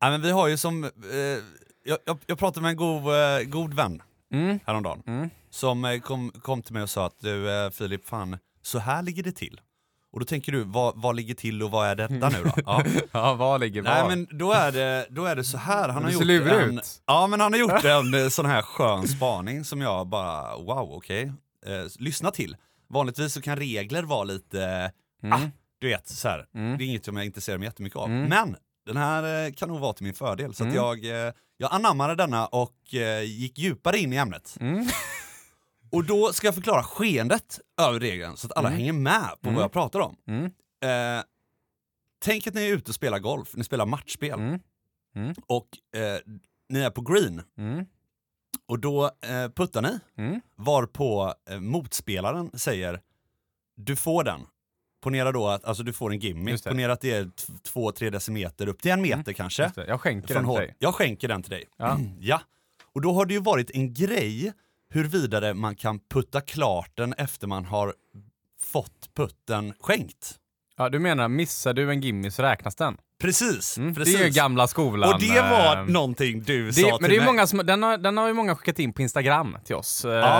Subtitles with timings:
[0.00, 0.90] Ja, men vi har ju som, eh,
[1.84, 4.60] jag, jag, jag pratade med en god, eh, god vän Mm.
[4.66, 5.30] häromdagen Mm.
[5.50, 9.02] som eh, kom, kom till mig och sa att du eh, Filip, fan så här
[9.02, 9.60] ligger det till.
[10.12, 12.52] Och då tänker du, vad, vad ligger till och vad är detta nu då?
[12.66, 12.84] Ja.
[13.12, 13.90] Ja, vad ligger var?
[13.90, 17.02] Nej men då är det, då är det så här, han har gjort en, ut.
[17.06, 20.92] ja, men han har gjort en eh, sån här skön spaning som jag bara, wow
[20.92, 21.32] okej,
[21.66, 22.56] eh, lyssna till.
[22.88, 24.92] Vanligtvis så kan regler vara lite,
[25.22, 25.32] Mm.
[25.42, 26.46] ah, du vet så här.
[26.54, 26.78] Mm.
[26.78, 28.06] det är inget som jag intresserar mig jättemycket av.
[28.10, 28.24] Mm.
[28.28, 28.56] Men
[28.88, 30.76] den här eh, kan nog vara till min fördel så Mm.
[30.76, 34.56] jag, eh, jag anammade denna och eh, gick djupare in i ämnet.
[34.60, 34.86] Mm.
[35.92, 38.78] Och då ska jag förklara skeendet över regeln så att alla Mm.
[38.80, 39.54] hänger med på Mm.
[39.54, 40.16] vad jag pratar om.
[40.26, 40.44] Mm.
[41.18, 41.24] Eh,
[42.24, 44.60] tänk att ni är ute och spelar golf, ni spelar matchspel Mm.
[45.16, 45.34] Mm.
[45.46, 45.68] och
[46.00, 46.18] eh,
[46.68, 47.84] ni är på green Mm.
[48.66, 50.40] och då eh, puttar ni Mm.
[50.56, 53.00] varpå motspelaren säger
[53.76, 54.40] du får den.
[55.00, 56.18] Ponera då att alltså, du får en
[56.64, 56.70] det.
[56.70, 59.62] ponera att det är t- två, tre decimeter upp till en meter kanske.
[59.62, 60.76] Just det, Jag skänker den till dig.
[60.78, 61.64] Jag skänker den till dig.
[61.76, 61.98] Ja.
[62.20, 62.40] ja.
[62.92, 64.52] Och då har det ju varit en grej
[64.90, 67.94] huruvida man kan putta klart den efter man har
[68.60, 70.38] fått putten skänkt.
[70.78, 72.96] Ja, du menar, missar du en gimme så räknas den?
[73.22, 73.94] Precis, Mm.
[73.94, 74.14] precis.
[74.16, 75.14] Det är ju gamla skolan.
[75.14, 77.26] Och det var eh, någonting du det, sa till men det är mig.
[77.26, 80.04] många som, den, har, den har ju många skickat in på Instagram till oss.
[80.04, 80.36] Ja.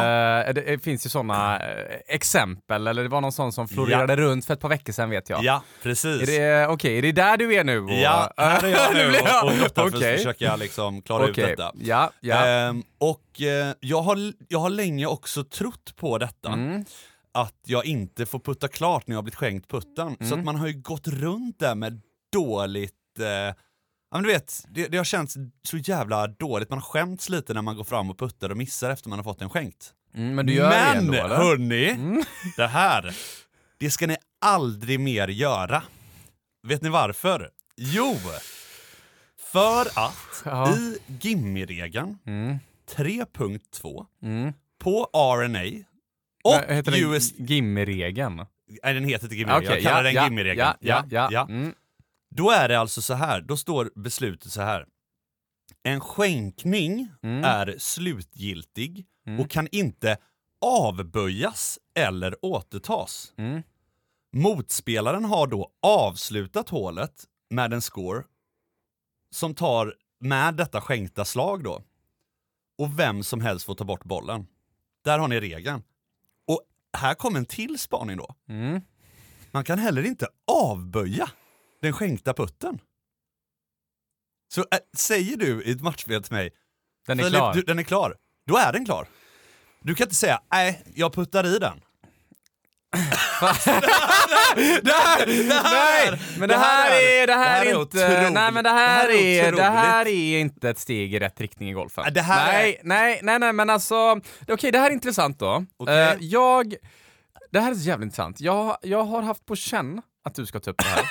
[0.48, 1.58] Eh, det, det finns ju sådana
[2.06, 5.30] exempel, eller det var någon sån som florerade runt för ett par veckor sedan vet
[5.30, 5.44] jag.
[5.44, 6.22] Ja, precis.
[6.22, 7.80] Är det, okej, är det där du är nu?
[7.80, 10.12] Och, Ja, här är jag Nu och, och blottar för Okej.
[10.12, 11.72] att försöka liksom klara Okej, ut detta.
[11.80, 12.46] Ja, ja.
[12.46, 16.48] Ehm, och eh, jag, har, jag har länge också trott på detta.
[16.48, 16.84] Mm.
[17.32, 20.16] Att jag inte får putta klart när jag har blivit skänkt putten.
[20.20, 20.38] Så Mm.
[20.38, 22.00] att man har ju gått runt där med
[22.32, 22.94] dåligt...
[23.20, 23.54] Eh, ja,
[24.12, 26.70] men du vet, det, det har känts så jävla dåligt.
[26.70, 29.24] Man har skämts lite när man går fram och puttar och missar efter man har
[29.24, 29.94] fått en skänkt.
[30.14, 31.36] Mm, men du gör det Men ändå, eller?
[31.36, 32.22] hörni, Mm.
[32.56, 33.16] det här,
[33.78, 35.82] det ska ni aldrig mer göra.
[36.66, 37.50] Vet ni varför?
[37.76, 38.16] Jo,
[39.52, 40.76] för att Ja.
[40.76, 42.58] i Gimme-regeln Mm.
[42.96, 44.52] 3.2 Mm.
[44.78, 45.84] på RNA
[46.48, 47.32] och Men heter den US...
[47.38, 48.36] Gimme-regeln?
[48.82, 49.72] Nej, den heter inte Gimme-regeln.
[49.72, 50.74] Okej, jag kallar ja, den ja, Gimme-regeln.
[50.80, 51.46] Ja, ja, ja.
[51.48, 51.74] Mm.
[52.30, 54.86] Då är det alltså så här, då står beslutet så här.
[55.82, 57.44] En skänkning Mm.
[57.44, 59.40] är slutgiltig Mm.
[59.40, 60.16] och kan inte
[60.60, 63.32] avböjas eller återtas.
[63.36, 63.62] Mm.
[64.36, 68.22] Motspelaren har då avslutat hålet med en score
[69.30, 71.82] som tar med detta skänkta slag då.
[72.78, 74.46] Och vem som helst får ta bort bollen.
[75.04, 75.82] Där har ni regeln.
[76.96, 78.34] Här kommer en till spaning då.
[78.48, 78.80] Mm.
[79.50, 81.30] Man kan heller inte avböja
[81.82, 82.80] den skänkta putten.
[84.54, 86.50] Så äh, säger du i ett matchspel till mig,
[87.06, 87.54] Den är klar.
[87.54, 88.16] Du, den är klar.
[88.46, 89.08] Då är den klar.
[89.80, 91.80] Du kan inte säga, nej, jag puttar i den.
[92.92, 92.98] Det
[94.92, 98.32] här, det här, Nej, men det här är, det här är inte, otroligt.
[98.32, 101.72] nej men det här är, det här är inte ett steg i rätt riktning i
[101.72, 102.02] golfen.
[102.04, 105.38] Nej, det här nej, är- nej, nej, nej, men alltså, okej det här är intressant
[105.38, 105.64] då.
[105.76, 106.02] Okej.
[106.02, 106.74] Eh, jag,
[107.52, 108.40] det här är så jävla intressant.
[108.40, 111.04] Jag, jag har haft på känn att du ska ta upp det här.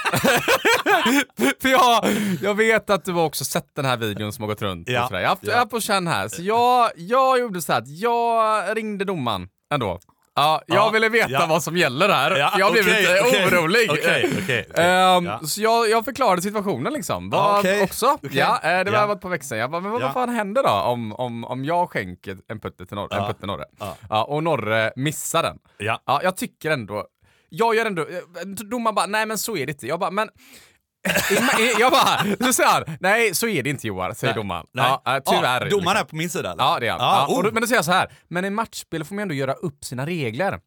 [1.62, 2.06] För jag,
[2.42, 4.90] jag vet att du har också sett den här videon som har gått runt.
[4.90, 5.08] Ja.
[5.12, 5.66] Jag har haft- ja.
[5.70, 6.28] på känn här.
[6.28, 10.00] Så jag, jag gjorde så här att jag ringde domaren ändå.
[10.38, 11.46] Ja, jag Ja, ville veta ja.
[11.50, 12.38] vad som gäller här.
[12.38, 13.48] Ja, jag blev okej, lite okej.
[13.48, 13.92] orolig.
[13.92, 14.68] Okej, okej.
[14.76, 15.48] Ehm.
[15.48, 17.34] Så jag, jag förklarade situationen liksom.
[17.34, 18.18] Okej, Också.
[18.32, 19.14] Ja, eh, det var Ja.
[19.14, 19.58] ett par veckor sedan.
[19.58, 22.86] Jag bara, men vad, vad fan händer då om, om, om jag skänker en putte
[22.86, 23.66] till Norre, en putte Norre?
[24.10, 24.24] Ja.
[24.24, 25.58] Och Norre missar den.
[25.78, 26.02] Ja.
[26.06, 27.06] Ja, jag tycker ändå,
[27.50, 28.06] jag gör ändå,
[28.72, 29.88] domaren bara, nej men så är det inte.
[29.88, 30.30] Jag bara, men
[31.80, 34.66] jag bara, så säger han, nej så är det inte Johan, säger domaren.
[34.72, 34.98] Nej.
[35.06, 35.62] Ja, eh, tyvärr.
[35.62, 35.96] Ja, domaren liksom.
[35.98, 36.64] är på min sida eller?
[36.64, 37.00] Ja, det är han.
[37.02, 37.54] Ja, Ja, då, oh.
[37.54, 40.06] men då säger jag så här, men i matchspel får man ändå göra upp sina
[40.06, 40.60] regler.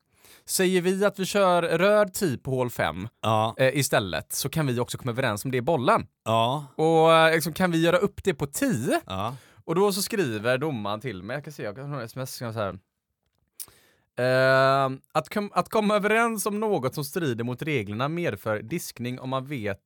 [0.46, 4.66] Säger vi att vi kör röd tid på hål 5 ja, eh, istället så kan
[4.66, 6.06] vi också komma överens om det i bollen.
[6.24, 9.00] ja, Och eh, liksom, kan vi göra upp det på 10?
[9.06, 9.36] ja.
[9.64, 12.50] Och då så skriver domaren till mig, jag kan se, jag kan ha sms, så
[12.50, 12.78] här.
[14.18, 19.30] Eh, att, kom, att komma överens om något som strider mot reglerna medför diskning om
[19.30, 19.78] man vet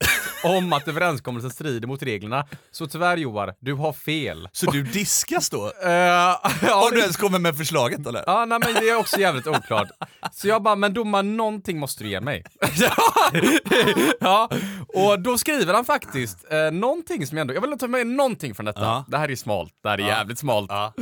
[0.44, 2.46] om att överenskommelsen strider mot reglerna.
[2.70, 4.48] Så tyvärr Joar, du har fel.
[4.52, 5.72] Så du diskas då?
[5.82, 6.40] Eh, ja,
[6.84, 8.24] Om du ens kommer med förslaget eller?
[8.26, 9.88] Ja, nej men det är också jävligt oklart.
[10.32, 12.44] Så jag bara, men domaren, någonting måste du ge mig.
[14.20, 14.50] ja,
[14.88, 18.54] och då skriver han faktiskt eh, någonting som jag ändå, jag vill ta med någonting
[18.54, 18.80] från detta.
[18.80, 19.04] Ja.
[19.08, 20.70] Det här är smalt, det här är jävligt smalt.
[20.70, 20.94] Ja.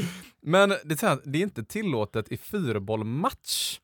[0.43, 3.79] Men det är, det är inte tillåtet i fyrbollmatch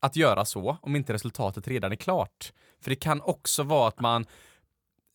[0.00, 2.52] att göra så om inte resultatet redan är klart.
[2.82, 4.26] För det kan också vara att man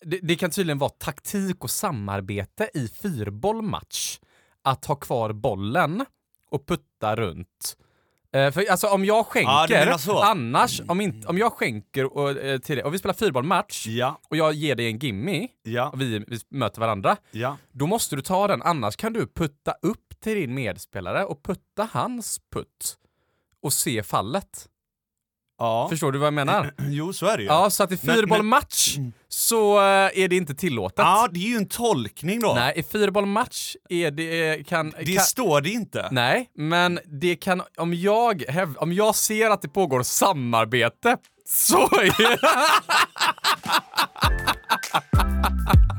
[0.05, 4.19] det, det kan tydligen vara taktik och samarbete i fyrbollmatch
[4.61, 6.05] att ha kvar bollen
[6.51, 7.77] och putta runt
[8.31, 10.19] Eh, för alltså om jag Ja, skänker, så.
[10.19, 14.19] annars, om, inte, om jag skänker och, eh, till dig, och vi spelar fyrbollmatch Ja,
[14.29, 17.57] och jag ger dig en gimme ja, och vi, vi möter varandra, ja.
[17.71, 21.89] då måste du ta den, annars kan du putta upp till din medspelare och putta
[21.91, 22.97] hans putt
[23.61, 24.69] och se fallet.
[25.59, 25.87] Ja.
[25.89, 26.71] Förstår du vad jag menar?
[26.89, 27.49] Jo, så är det ju.
[27.49, 28.97] Ja, så att i fyrbollmatch
[29.29, 29.83] så eh,
[30.23, 30.97] är det inte tillåtet.
[30.97, 32.53] Ja, det är ju en tolkning då.
[32.53, 36.07] Nej, i fyrbollmatch är det, eh, kan, Det kan, står det inte.
[36.11, 38.43] Nej, men det kan, om jag,
[38.77, 42.39] om jag ser att det pågår samarbete så är Varmt,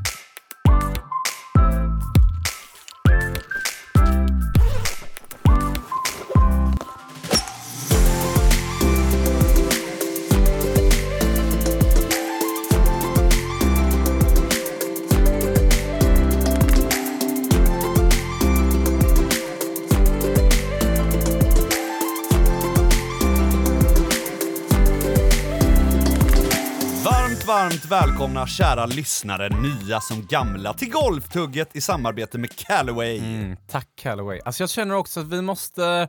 [28.21, 33.17] välkomna kära lyssnare, nya som gamla, till Golftugget i samarbete med Callaway.
[33.17, 34.39] Mm, tack Callaway.
[34.45, 36.07] Alltså jag känner också att vi måste...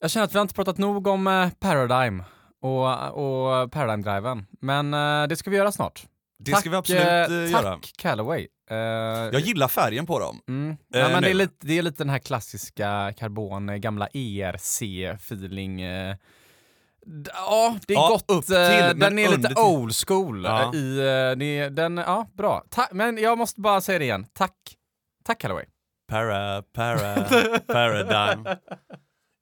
[0.00, 2.22] Jag känner att vi har inte pratat nog om eh, Paradigm
[2.62, 4.46] och, och Paradigm-driven.
[4.60, 6.06] Men eh, det ska vi göra snart.
[6.38, 7.78] Det ska vi absolut eh, eh, tack göra.
[7.98, 8.46] Callaway.
[8.70, 10.40] Eh, Jag gillar färgen på dem.
[10.48, 10.76] Mm.
[10.88, 15.80] Ja, men det, är lite, det är lite den här klassiska karbon, gamla ERC-feeling.
[15.82, 16.16] eh.
[17.34, 18.24] Ja, det är Ja, gott.
[18.38, 19.58] upp till, eh, men den är lite till.
[19.58, 20.44] old school.
[20.44, 20.62] Ja.
[20.74, 22.64] eh, I, eh, det, den, ja, bra.
[22.70, 24.26] Ta- men jag måste bara säga det igen.
[24.32, 24.54] Tack.
[25.24, 25.64] Tack Callaway.
[26.08, 27.14] Para, para,
[27.66, 28.46] paradigm.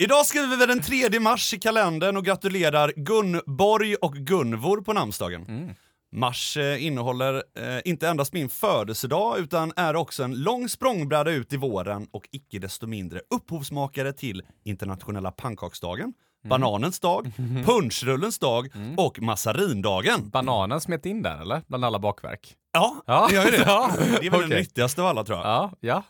[0.02, 5.44] Idag skriver vi den 3 mars i kalendern och gratulerar Gunborg och Gunvor på namnsdagen.
[5.48, 5.74] Mm.
[6.16, 11.52] Mars eh, innehåller eh, inte endast min födelsedag utan är också en lång språngbräda ut
[11.52, 16.12] i våren och icke desto mindre upphovsmakare till internationella pannkaksdagen.
[16.44, 17.32] Bananens dag,
[17.66, 20.28] punschrullens dag och massarindagen.
[20.30, 21.62] Bananen smet in där eller?
[21.66, 22.54] Bland alla bakverk.
[22.72, 23.26] Ja, Ja.
[23.30, 23.56] det gör ju det.
[23.66, 24.58] Ja, Det är väl den okej.
[24.60, 25.46] nyttigaste av alla tror jag.
[25.46, 26.02] Ja, ja.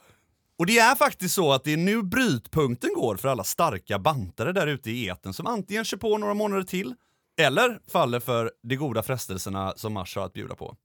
[0.59, 4.53] Och det är faktiskt så att det är nu brytpunkten går för alla starka bantare
[4.53, 6.95] där ute i eten som antingen kör på några månader till
[7.41, 10.77] eller faller för de goda frestelserna som Mars har att bjuda på.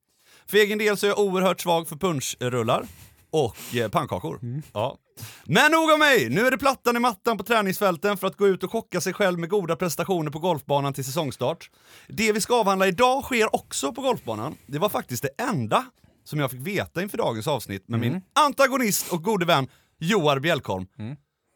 [0.47, 2.85] För egen del så är jag oerhört svag för punschrullar
[3.31, 4.39] och eh, pannkakor.
[4.73, 4.97] Ja.
[5.43, 6.29] Men nog om mig!
[6.29, 9.13] Nu är det plattan i mattan på träningsfälten för att gå ut och chocka sig
[9.13, 11.69] själv med goda prestationer på golfbanan till säsongstart.
[12.07, 14.55] Det vi ska avhandla idag sker också på golfbanan.
[14.65, 15.85] Det var faktiskt det enda
[16.23, 19.67] som jag fick veta inför dagens avsnitt med min antagonist och gode vän
[19.99, 20.87] Joar Bjälkholm.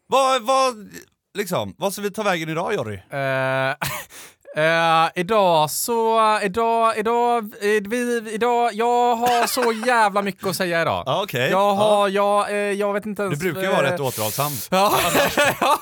[0.08, 0.90] Vad, vad,
[1.38, 2.94] liksom, vad ska vi ta vägen idag Jorry?
[2.94, 3.74] Eh,
[4.56, 10.82] eh, idag så, idag, idag, eh, vi, idag, jag har så jävla mycket att säga
[10.82, 11.02] idag.
[11.06, 11.50] Ja, okej.
[11.50, 13.38] Jag har, jag, eh, jag vet inte ens...
[13.38, 14.52] Du brukar vara rätt återhållsam.
[14.70, 14.92] Ja.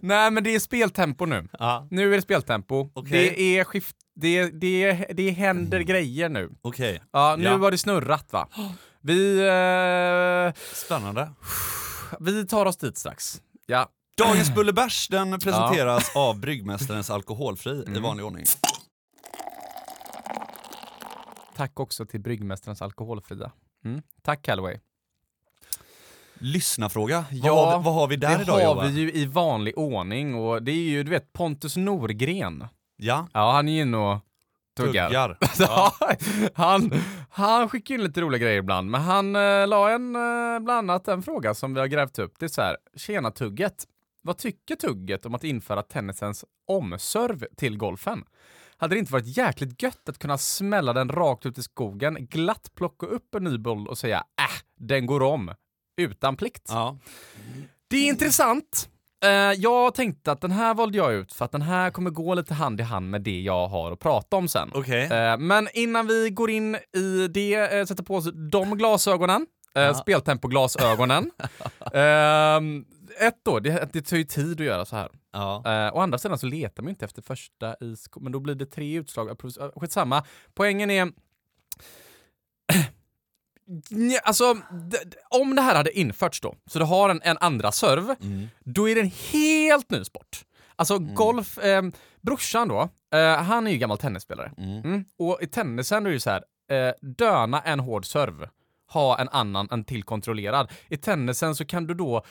[0.00, 1.48] Nej men det är speltempo nu.
[1.58, 1.86] Ja.
[1.90, 2.90] Nu är det speltempo.
[2.94, 3.10] Okej.
[3.36, 6.50] Det är skift, det, det, det händer grejer nu.
[6.62, 7.56] Okej, Ja, nu Ja.
[7.56, 8.48] har det snurrat va.
[9.02, 9.36] Vi,
[10.72, 11.28] spännande.
[12.20, 13.40] vi tar oss dit strax.
[13.66, 13.86] Ja.
[14.18, 18.44] Dagens Bullebärs den presenteras av Bryggmästarens Alkoholfri i vanlig ordning.
[21.56, 23.50] Tack också till Bryggmästarens Alkoholfria.
[23.84, 24.02] Mm.
[24.22, 24.78] Tack Callaway.
[26.34, 27.24] Lyssnafråga.
[27.30, 28.84] Ja, vad, har vi, vad har vi där det idag har Joar?
[28.86, 32.64] vi ju i vanlig ordning och det är ju du vet Pontus Norgren.
[32.96, 34.18] Ja, Ja, han är ju inne och
[34.76, 35.08] tuggar.
[35.08, 35.38] tuggar.
[35.58, 35.92] Ja,
[36.54, 36.92] han,
[37.30, 41.08] han skickar in lite roliga grejer ibland, men han eh, la en, eh, bland annat
[41.08, 42.34] en fråga som vi har grävt upp.
[42.38, 43.84] Det är så här, tjena Tugget.
[44.22, 48.24] Vad tycker Tugget om att införa tennisens omserv till golfen?
[48.76, 52.74] Hade det inte varit jäkligt gött att kunna smälla den rakt ut i skogen, glatt
[52.74, 55.54] plocka upp en ny boll och säga äh, den går om,
[55.96, 56.64] utan plikt?
[56.68, 56.98] Ja.
[57.88, 58.88] Det är intressant.
[59.24, 62.34] Eh, jag tänkte att den här valde jag ut för att den här kommer gå
[62.34, 64.70] lite hand i hand med det jag har att prata om sen.
[64.74, 65.04] Okej.
[65.04, 69.94] Eh, men innan vi går in i det, eh, sätter på oss de glasögonen, eh,
[69.94, 71.30] speltempoglasögonen.
[73.26, 75.10] ett då, det, det tar ju tid att göra så här.
[75.32, 75.62] Ja.
[75.66, 78.66] Eh, å andra sidan så letar man inte efter första i men då blir det
[78.66, 79.28] tre utslag.
[79.28, 80.24] Uh, skitsamma.
[80.54, 81.12] Poängen är...
[84.22, 84.56] Alltså,
[85.30, 88.14] om det här hade införts då, så du har en, en andra serv,
[88.64, 90.44] då är det en helt ny sport.
[90.76, 91.82] Alltså golf, eh,
[92.20, 94.52] brorsan då, eh, han är ju gammal tennisspelare.
[94.58, 95.04] Mm.
[95.18, 98.48] Och i tennisen är det ju så här, eh, döna en hård serv,
[98.88, 100.70] ha en annan, en till kontrollerad.
[100.88, 102.22] I tennisen så kan du då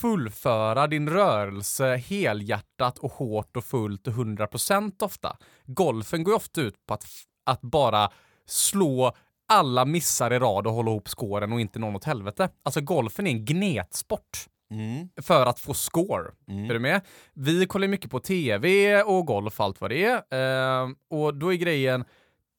[0.00, 5.36] fullföra din rörelse helhjärtat och hårt och fullt och 100% ofta.
[5.64, 7.06] Golfen går ju ofta ut på att,
[7.46, 8.10] att bara
[8.46, 9.12] slå
[9.48, 12.48] alla missar i rad och hålla ihop skåren och inte någon åt helvete.
[12.62, 14.46] Alltså golfen är en gnetsport.
[14.70, 15.08] Mm.
[15.22, 16.30] för att få score.
[16.46, 17.00] Är du med?
[17.34, 20.82] Vi kollar mycket på tv och golf och allt vad det är.
[20.82, 22.04] Eh, och då är grejen,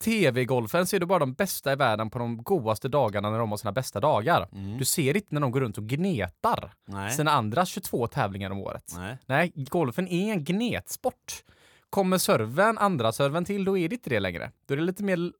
[0.04, 3.58] tv-golfen ser du bara de bästa i världen på de godaste dagarna när de har
[3.58, 4.48] sina bästa dagar.
[4.80, 7.12] Du ser inte när de går runt och gnetar Nej.
[7.12, 8.94] sina andra 22 tävlingar om året.
[8.98, 9.18] Nej.
[9.26, 11.44] Nej, golfen är en gnetsport.
[11.90, 14.52] Kommer serven, andra serven till, då är det inte det längre.
[14.68, 15.32] Då är det lite mer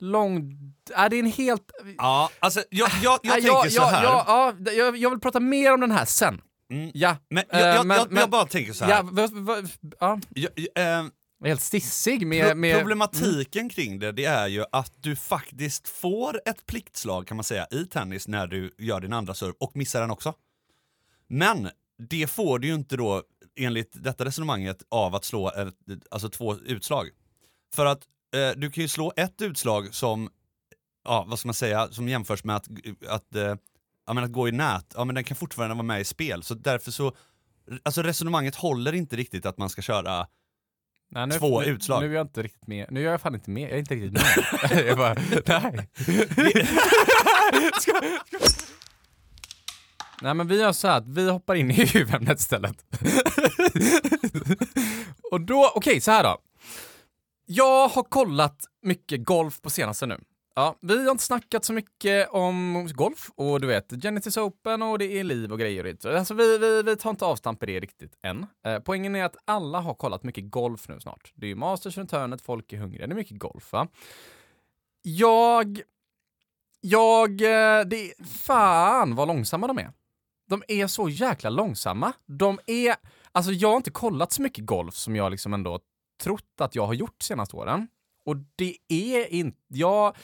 [0.00, 0.58] lång...
[0.94, 1.70] Är det är en helt...
[1.98, 4.04] Ja, alltså jag, jag, jag Ja, tänker ja, så här.
[4.04, 4.24] Ja,
[4.66, 6.40] ja, jag, jag vill prata mer om den här sen.
[6.70, 6.90] Mm.
[6.94, 7.16] Ja.
[7.30, 8.92] Men jag, eh, jag, men- jag, jag bara tänker så här.
[8.92, 9.68] Ja, vad, vad,
[10.00, 10.18] ja.
[10.28, 11.10] Jag, jag,
[11.46, 12.56] är helt stissig med...
[12.56, 17.44] Med Problematiken kring det, det är ju att du faktiskt får ett pliktslag kan man
[17.44, 20.34] säga i tennis när du gör din andra serve och missar den också.
[21.28, 23.22] Men det får du ju inte då
[23.56, 25.74] enligt detta resonemanget av att slå ett,
[26.10, 27.10] alltså två utslag.
[27.74, 28.02] För att
[28.34, 30.30] eh, du kan ju slå ett utslag som,
[31.04, 32.68] ja vad ska man säga, som jämförs med att,
[33.08, 33.54] att, eh,
[34.06, 36.42] ja, men att gå i nät, ja men den kan fortfarande vara med i spel.
[36.42, 37.12] Så därför så,
[37.82, 40.26] alltså resonemanget håller inte riktigt att man ska köra
[41.14, 42.02] nej, nu, två nu, utslag.
[42.02, 42.86] Nu är jag inte riktigt med.
[42.90, 43.62] Nu är jag fan inte med.
[43.62, 44.86] Jag är inte riktigt med.
[44.86, 45.88] jag bara, nej.
[47.80, 48.00] Ska-
[50.22, 52.84] Nej men vi gör så här att vi hoppar in i huvudämnet istället.
[55.30, 56.38] och då, okej så här då.
[57.46, 60.20] Jag har kollat mycket golf på senaste nu.
[60.56, 64.98] Ja, vi har inte snackat så mycket om golf och du vet, Genesis Open och
[64.98, 65.96] det är liv och grejer.
[66.06, 66.14] och.
[66.14, 68.46] Alltså vi, vi, vi tar inte avstamp i det riktigt än.
[68.66, 71.32] Eh, poängen är att alla har kollat mycket golf nu snart.
[71.34, 73.88] Det är ju Masters runt hörnet, folk är hungriga, det är mycket golf va.
[75.02, 75.80] Jag...
[76.80, 77.30] Jag...
[77.30, 78.24] eh, Det är...
[78.24, 79.92] Fan vad långsamma de är.
[80.48, 82.12] De är så jäkla långsamma.
[82.26, 82.96] De är...
[83.32, 85.80] Alltså jag har inte kollat så mycket golf som jag liksom ändå
[86.22, 87.88] trott att jag har gjort senaste åren.
[88.24, 89.58] Och det är inte...
[89.68, 90.16] Jag,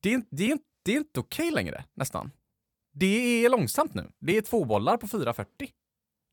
[0.00, 2.30] det är, det är, det är inte okej längre, nästan.
[2.94, 4.10] Det är långsamt nu.
[4.20, 5.46] Det är två bollar på 4.40.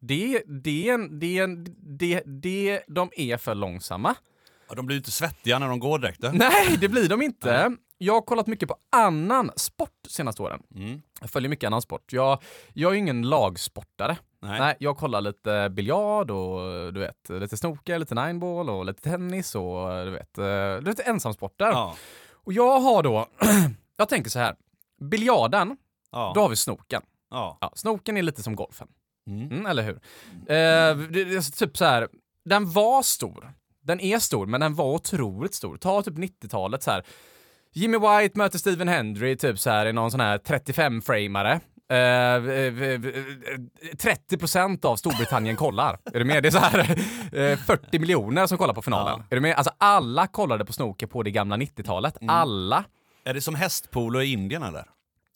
[0.01, 1.63] Det, det, är en, det, en,
[1.97, 4.15] det, det, de är för långsamma.
[4.67, 6.21] Ja, de blir ju inte svettiga när de går direkt.
[6.21, 6.31] då.
[6.33, 7.75] Nej, det blir de inte.
[7.97, 10.63] Jag har kollat mycket på annan sport senaste åren.
[10.75, 11.01] Mm.
[11.21, 12.13] Jag följer mycket annan sport.
[12.13, 14.17] Jag, jag är ju ingen lagsportare.
[14.41, 14.59] Nej.
[14.59, 19.55] Nej, jag kollar lite biljard och du vet, lite snooker, lite nineball och lite tennis
[19.55, 21.65] och du vet, eh, lite ensamsporter.
[21.65, 21.95] Ja.
[22.31, 23.27] Och jag har då,
[23.97, 24.55] jag tänker så här,
[25.01, 25.77] biljarden,
[26.11, 26.31] Ja.
[26.35, 27.01] då har vi snoken.
[27.29, 27.57] ja.
[27.61, 28.87] Ja, snoken är lite som golfen.
[29.27, 29.51] Mm.
[29.51, 29.95] Mm, eller hur?
[30.33, 32.07] Eh, det, det, typ så här,
[32.45, 33.53] den var stor.
[33.81, 35.77] Den är stor, men den var otroligt stor.
[35.77, 37.03] Ta typ 90-talet så här.
[37.77, 41.59] Jimmy White möter Stephen Hendry typ så här i någon sån här 35-framare.
[41.91, 41.97] Uh,
[43.95, 45.99] 30% av Storbritannien kollar.
[46.13, 46.43] Är du med?
[46.43, 46.79] Det är så här
[47.51, 49.19] eh, 40 miljoner som kollar på finalen.
[49.19, 49.25] Ja.
[49.29, 49.55] Är du med?
[49.55, 52.17] Alltså alla kollade på snooker på det gamla 90-talet.
[52.27, 52.83] Alla.
[53.25, 54.85] Är det som hästpolo i Indien eller?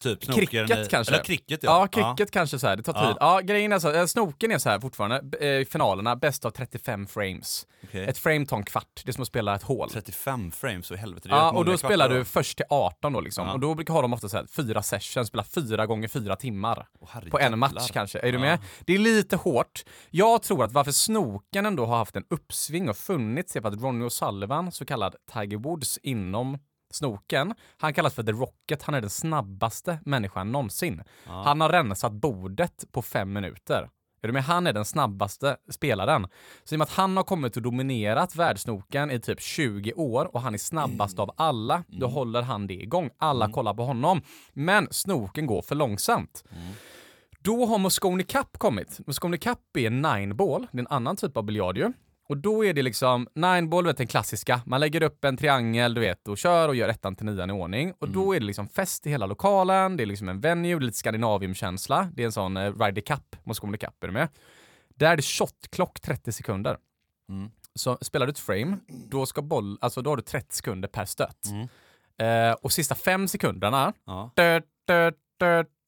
[0.03, 1.13] Typ Cricket i, kanske.
[1.13, 2.75] Eller cricket Ja, cricket kanske så här.
[2.77, 3.07] det tar Ja.
[3.07, 3.17] tid.
[3.19, 6.51] Ja, grejen är så här, eh, snoken är så här fortfarande, eh, finalerna, bäst av
[6.51, 7.67] 35 frames.
[7.83, 8.05] Okej.
[8.05, 9.89] Ett frame tar en kvart, det är som att spela ett hål.
[9.89, 11.29] 35 frames, så i helvete.
[11.29, 13.47] det Ja, och då spelar kvartar du först till 18 då liksom.
[13.47, 13.53] Ja.
[13.53, 16.87] Och då brukar ha de ofta så här, fyra sessions, spela fyra gånger fyra timmar.
[17.07, 18.19] Herre på en match kanske.
[18.19, 18.39] Är du Ja.
[18.39, 18.59] med?
[18.85, 19.83] Det är lite hårt.
[20.09, 23.81] Jag tror att varför snoken ändå har haft en uppsving och funnits är för att
[23.81, 26.57] Ronnie O'Sullivan, så kallad Tiger Woods inom
[26.91, 28.83] snoken, han kallas för The Rocket.
[28.83, 31.03] Han är den snabbaste människan någonsin.
[31.25, 33.89] Han har rensat bordet på fem minuter.
[34.21, 34.43] Är du med?
[34.43, 36.27] Han är den snabbaste spelaren.
[36.63, 40.35] Så i och med att han har kommit och dominerat världssnoken i typ 20 år
[40.35, 43.09] och han är snabbast av alla, då håller han det igång.
[43.17, 44.21] Alla kollar på honom.
[44.53, 46.43] Men snoken går för långsamt.
[47.39, 48.99] Då har Mosconi Cup kommit.
[49.07, 51.93] Mosconi Cup är nine ball, det är en annan typ av biljard ju.
[52.29, 54.61] Och då är det liksom, nine ball, du vet den klassiska.
[54.65, 57.53] Man lägger upp en triangel, du vet, och kör och gör ettan till nian i
[57.53, 57.93] ordning.
[57.99, 60.97] Och då är det liksom fest i hela lokalen, det är liksom en venue, lite
[60.97, 62.09] Skandinavium-känsla.
[62.13, 64.27] Det är en sån eh, Ryder Cup, Mosconi Cup, är du med?
[64.95, 66.77] Där är det shot-klock 30 sekunder.
[67.29, 67.51] Mm.
[67.75, 71.05] Så spelar du ett frame, då ska boll, alltså då har du 30 sekunder per
[71.05, 71.45] stöt.
[71.49, 71.67] Mm.
[72.49, 74.31] Eh, och sista fem sekunderna, Ja.
[74.35, 75.11] dö, dö,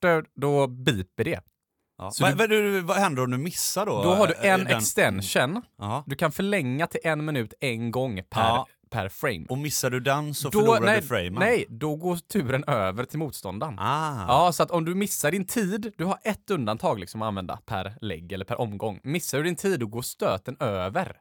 [0.01, 1.39] dö, då biper det.
[2.01, 2.12] Ja.
[2.36, 4.03] Vad, du- vad, vad händer om du missar då?
[4.03, 5.62] Då har du eh, en den- extension.
[5.79, 6.03] Ja.
[6.08, 8.67] Du kan förlänga till en minut en gång per, Ja.
[8.89, 9.46] per frame.
[9.50, 11.34] Och missar du den så Då, förlorar nej, du framen.
[11.34, 13.79] nej, då går turen över till motståndaren.
[13.79, 14.25] Ah.
[14.27, 17.58] Ja, så att om du missar din tid, du har ett undantag liksom att använda
[17.65, 19.00] per lägg eller per omgång.
[19.03, 21.17] Missar du din tid, då går stöten över.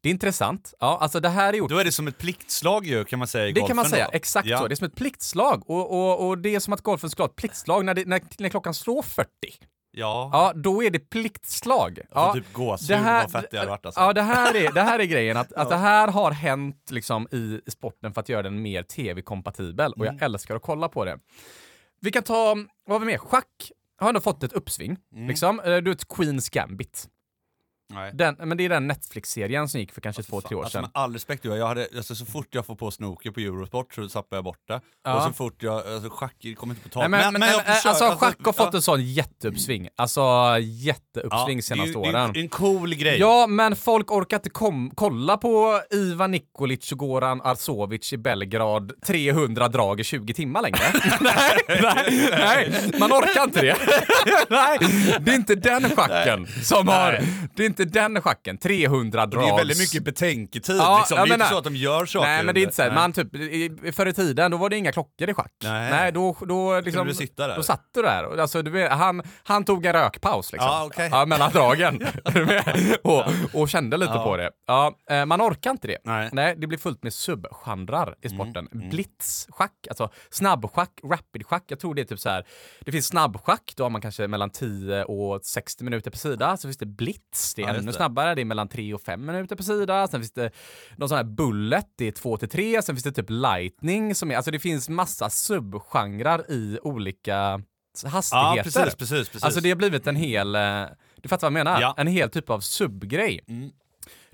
[0.00, 0.74] Det är intressant.
[0.80, 3.28] Ja, alltså det här är gjort Då är det som ett pliktslag ju, kan man
[3.28, 4.16] säga i Det kan man golfen säga, då.
[4.16, 4.58] exakt ja.
[4.58, 4.68] så.
[4.68, 5.70] Det är som ett pliktslag.
[5.70, 8.20] Och, och, och det är som att golfen ska ha ett pliktslag när, det, när,
[8.38, 9.28] när klockan slår 40.
[9.94, 10.30] Ja.
[10.32, 11.98] Ja, då är det pliktslag.
[11.98, 14.00] Jag får Ja, typ gåshud vad fett det hade varit alltså.
[14.00, 15.36] Ja, det här är, det här är grejen.
[15.36, 19.92] Att, att det här har hänt liksom i sporten för att göra den mer tv-kompatibel.
[19.92, 20.22] Och jag Mm.
[20.24, 21.18] älskar att kolla på det.
[22.00, 22.54] Vi kan ta,
[22.86, 23.18] vad har vi mer?
[23.18, 23.70] Schack
[24.00, 24.96] har ändå fått ett uppsving.
[25.28, 25.60] Liksom.
[25.60, 27.08] Eh, Du vet Queens Gambit.
[27.94, 28.10] Nej.
[28.14, 30.82] Den, men det är den Netflix-serien som gick för kanske två, tre år Alltså, sedan.
[30.82, 34.08] med all respekt, jag hade, alltså, så fort jag får på snooker på Eurosport så
[34.08, 34.80] zappar jag bort det.
[35.04, 35.14] Ja.
[35.16, 37.10] Och så fort jag, alltså schack kommer inte på tal.
[37.10, 39.88] Nej, men, men, jag men, försöker- alltså, schack har fått ja, en sån jätteuppsving.
[39.96, 40.22] Alltså
[40.60, 42.32] jätteuppsving ja, senaste det åren.
[42.32, 43.18] Det är en cool grej.
[43.18, 48.92] Ja, men folk orkar inte kom, kolla på Ivan Nikolic och Goran Arsovic i Belgrad
[49.06, 50.78] 300 drag i 20 timmar längre.
[51.20, 53.76] nej, nej, nej, man orkar inte det.
[54.50, 54.78] nej,
[55.20, 57.20] det är inte den schacken som har...
[57.56, 58.58] Det är inte den schacken.
[58.58, 59.46] 300 Och drags...
[59.46, 60.76] det är väldigt mycket betänketid.
[60.76, 61.16] Ja, liksom.
[61.16, 62.26] det är menar- inte så att de gör saker.
[62.28, 64.70] Nej men det är inte så här, man typ, i- förr i tiden då var
[64.70, 65.52] det inga klockor i schack.
[65.62, 66.12] Nej.
[66.12, 67.56] då, då liksom, du sitta där?
[67.56, 68.40] Då satt du där.
[68.40, 70.68] Alltså, du han, han tog en rökpaus liksom.
[70.70, 71.08] Ja, okej.
[71.12, 72.00] ja, mellan dragen.
[73.02, 74.24] Och, och kände lite Ja.
[74.24, 74.50] på det.
[74.66, 75.98] Ja, eh, man orkar inte det.
[76.32, 76.54] Nej.
[76.58, 78.68] det blir fullt med subgenrer i sporten.
[78.74, 81.64] Mm, Blitzschack, alltså snabbschack, rapidschack.
[81.68, 82.46] Jag tror det är typ så här.
[82.80, 86.56] det finns snabbschack, då har man kanske mellan 10 och 60 minuter per sida.
[86.56, 87.92] Så finns det blitz, det är ännu det.
[87.92, 90.08] snabbare, det är mellan 3 och 5 minuter per sida.
[90.08, 90.50] Sen finns det
[90.96, 92.82] någon sån här bullet, det är 2 till 3.
[92.82, 97.62] Sen finns det typ lightning som är, alltså det finns massa subgenrer i olika
[98.04, 98.56] hastigheter.
[98.56, 99.42] Ja, precis, precis, precis.
[99.42, 100.84] Alltså det har blivit en hel, eh,
[101.16, 101.80] du fattar vad jag menar?
[101.80, 101.94] Ja.
[101.96, 103.40] En hel typ av subgrej.
[103.48, 103.70] Mm.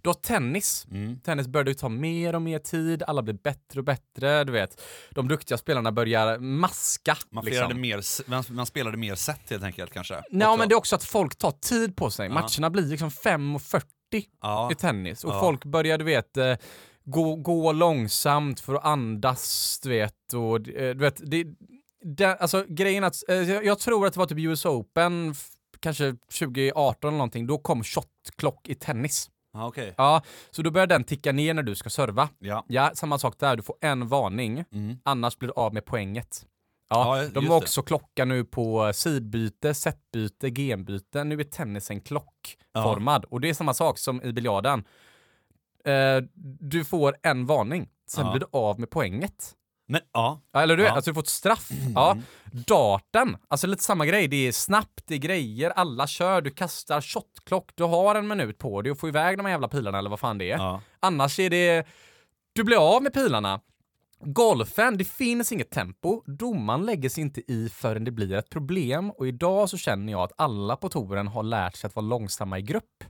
[0.03, 0.87] Du har tennis.
[1.25, 4.83] Tennis börjar ju ta mer och mer tid, alla blir bättre och bättre, du vet.
[5.11, 7.17] De duktiga spelarna börjar maska.
[7.31, 7.59] man, liksom.
[7.59, 10.23] spelade mer, man, man spelade mer set helt enkelt kanske.
[10.31, 12.29] Nej, men det är också att folk tar tid på sig.
[12.29, 13.83] Matcherna blir liksom 5.40
[14.43, 14.73] Ja.
[14.73, 15.41] i tennis och Ja.
[15.41, 16.57] folk börjar, du vet, eh,
[17.05, 20.33] gå, gå långsamt för att andas, du vet.
[20.35, 21.47] Och, eh, du vet det,
[22.05, 25.35] det, alltså grejen att, eh, jag tror att det var typ US Open,
[25.81, 29.31] kanske 2018 eller någonting, då kom shotklock i tennis.
[29.53, 29.95] Ja, okej.
[29.97, 32.29] Ja, så då börjar den ticka ner när du ska serva.
[32.39, 32.65] Ja.
[32.69, 34.97] Ja, samma sak där, du får en varning, Mm.
[35.03, 36.47] annars blir du av med poänget.
[36.91, 37.51] Ja, Ja, de det.
[37.51, 41.25] har också klocka nu på sidbyte, setbyte, genbyte.
[41.25, 43.25] Nu är tennisen klockformad.
[43.25, 44.85] Och det är samma sak som i biljarden.
[45.85, 46.23] Eh,
[46.61, 48.33] du får en varning, sen Ja.
[48.33, 49.55] blir du av med poänget.
[49.91, 50.41] Men, ja.
[50.53, 50.97] Ja, eller du vet, Ja.
[50.97, 51.69] alltså du får ett straff.
[51.95, 52.17] Ja.
[52.53, 54.29] Darten, alltså lite samma grej.
[54.29, 58.59] Det är snabbt, det är grejer, alla kör, du kastar shotklock, du har en minut
[58.59, 60.59] på dig att få iväg de här jävla pilarna eller vad fan det är.
[60.59, 60.81] Ja.
[61.01, 61.87] Annars är det...
[62.53, 63.61] Du blir av med pilarna.
[64.21, 66.23] Golfen, det finns inget tempo.
[66.27, 69.11] Domaren lägger sig inte i förrän det blir ett problem.
[69.11, 72.59] Och idag så känner jag att alla på touren har lärt sig att vara långsamma
[72.59, 73.05] i grupp.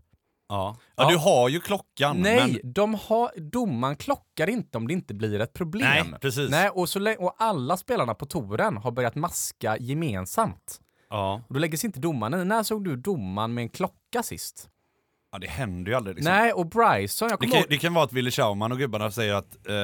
[0.49, 0.77] Ja.
[0.97, 1.11] ja, Ja.
[1.11, 2.17] du har ju klockan.
[2.17, 6.07] Nej, Men, de har, domaren klockar inte om det inte blir ett problem.
[6.11, 6.51] Nej, precis.
[6.51, 10.81] Nej, och, så, och alla spelarna på touren har börjat maska gemensamt.
[11.11, 11.43] ja.
[11.49, 12.45] Och då lägger sig inte domaren i.
[12.45, 14.69] När såg du domaren med en klocka sist?
[15.33, 16.17] ja, det händer ju aldrig.
[16.17, 16.33] Liksom.
[16.35, 17.67] Nej, och Bryson, jag Det, kan, ihåg...
[17.69, 19.75] det kan vara att Willy Schauman och gubbarna säger att eh,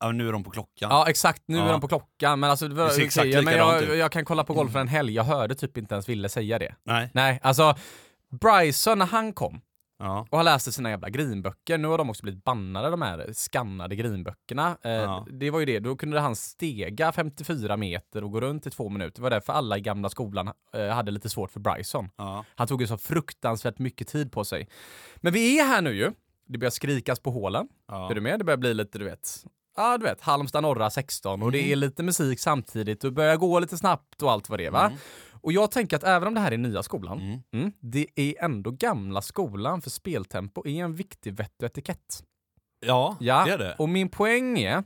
[0.00, 0.90] ja, nu är de på klockan.
[0.90, 1.64] Ja exakt, nu Ja.
[1.68, 3.88] är de på klockan men alltså det, var, Det okej, men jag, ut.
[3.88, 3.98] Mm.
[3.98, 6.74] jag kan kolla på golfen en helg, jag hörde typ inte ens Ville säga det.
[6.84, 7.10] Nej.
[7.14, 7.74] Nej, alltså
[8.40, 9.60] Bryson när han kom
[10.04, 10.26] Ja.
[10.30, 13.96] och han läste sina jävla grinböcker, nu har de också blivit bannade de här skannade
[13.96, 14.76] grinböckerna.
[14.82, 15.26] Eh, Ja.
[15.30, 18.88] Det var ju det, då kunde han stega 54 meter och gå runt i två
[18.88, 19.14] minuter.
[19.16, 22.08] Det var därför alla i gamla skolan eh, hade lite svårt för Bryson.
[22.16, 22.44] Ja.
[22.54, 24.68] Han tog ju så fruktansvärt mycket tid på sig.
[25.16, 26.12] Men vi är här nu ju.
[26.46, 27.68] Det börjar skrikas på hålen.
[27.92, 28.40] Är du med?
[28.40, 29.44] Det börjar bli lite, du vet,
[29.76, 31.52] ja du vet, Halmstad norra 16 och Mm.
[31.52, 34.70] det är lite musik samtidigt och börjar gå lite snabbt och allt vad det är
[34.70, 34.92] va?
[35.30, 37.40] Och jag tänker att även om det här är nya skolan, Mm.
[37.52, 42.22] mm, det är ändå gamla skolan för speltempo är en viktig vett och etikett.
[42.86, 43.74] Ja, Ja, det är det.
[43.78, 44.84] och min poäng är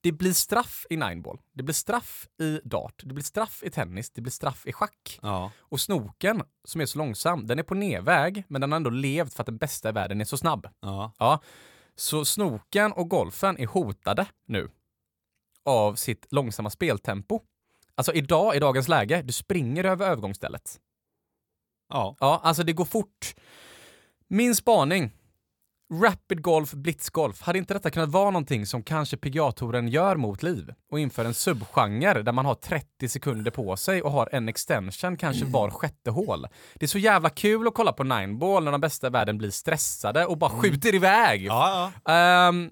[0.00, 4.10] det blir straff i nineball, det blir straff i dart, det blir straff i tennis,
[4.10, 5.18] det blir straff i schack.
[5.22, 5.50] Ja.
[5.58, 9.34] Och snoken, som är så långsam, den är på nedväg, men den har ändå levt
[9.34, 10.66] för att den bästa i världen är så snabb.
[10.80, 11.12] Ja.
[11.18, 11.40] Ja,
[11.96, 14.70] så snoken och golfen är hotade nu
[15.64, 17.40] av sitt långsamma speltempo.
[17.94, 20.80] Alltså idag, i dagens läge, du springer över övergångsstället.
[21.88, 22.16] Ja.
[22.20, 23.34] Ja, alltså det går fort.
[24.28, 25.10] Min spaning.
[25.92, 27.42] Rapid golf, blitzgolf.
[27.42, 30.74] Hade inte detta kunnat vara någonting som kanske PGA-touren gör mot liv?
[30.90, 35.16] Och inför en subgenre där man har 30 sekunder på sig och har en extension
[35.16, 36.46] kanske var sjätte hål.
[36.74, 39.50] Det är så jävla kul att kolla på nineball när de bästa i världen blir
[39.50, 41.44] stressade och bara skjuter iväg.
[41.44, 42.12] Ja, ja.
[42.12, 42.70] Ehm,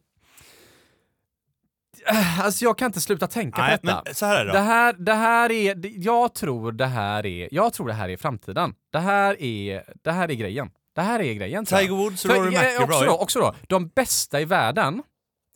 [2.42, 4.03] alltså jag kan inte sluta tänka Nej, på detta.
[4.05, 4.53] men så här är det.
[4.53, 8.16] Det här, det här är, jag tror det här är, jag tror det här är
[8.16, 8.74] framtiden.
[8.92, 10.70] Det här är, det här är grejen.
[10.94, 11.64] Det här är grejen.
[11.64, 13.07] Tiger Woods och Rory eh, också, McIlroy.
[13.07, 15.02] då, också då, de bästa i världen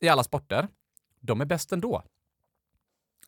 [0.01, 0.67] i alla sporter,
[1.19, 2.03] de är bäst ändå.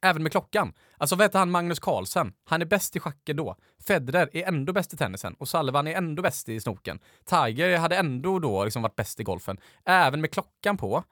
[0.01, 0.73] Även med klockan.
[0.97, 2.33] Alltså vad heter han Magnus Carlsen?
[2.43, 3.55] Han är bäst i schacken då.
[3.87, 6.99] Federer är ändå bäst i tennisen och Sullivan är ändå bäst i snoken.
[7.25, 9.57] Tiger hade ändå då liksom varit bäst i golfen.
[9.85, 11.03] Även med klockan på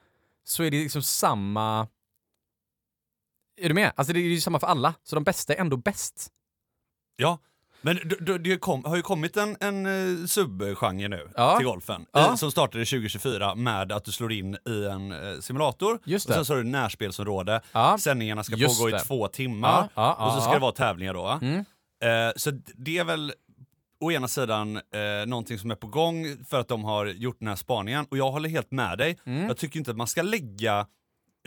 [0.44, 1.88] så är det liksom samma...
[3.62, 3.92] Är du med?
[3.96, 4.94] Alltså det är ju samma för alla.
[5.04, 6.32] Så de bästa är ändå bäst.
[7.16, 7.40] Ja,
[7.82, 8.00] Men
[8.40, 9.86] det kom, har ju kommit en, en
[10.22, 11.58] eh, subgenre nu Ja.
[11.58, 12.20] till golfen, Ja.
[12.30, 16.46] eh, som startade 2024 med att du slår in i en eh, simulator, och sen
[16.46, 17.98] så har du närspelsområde, Ja.
[18.00, 19.00] sändningarna ska Just pågå i det.
[19.00, 21.40] två timmar, och så ska det vara tävlingar då.
[21.42, 21.56] Mm.
[22.04, 23.34] Eh, så det är väl
[24.02, 24.82] å ena sidan eh,
[25.28, 28.32] någonting som är på gång för att de har gjort den här spaningen, och jag
[28.32, 29.18] håller helt med dig.
[29.26, 29.48] Mm.
[29.48, 30.86] Jag tycker inte att man ska lägga